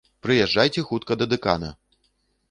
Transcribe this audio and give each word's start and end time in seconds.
Прыязджайце 0.25 0.83
хутка 0.87 1.17
да 1.23 1.27
дэкана! 1.33 1.69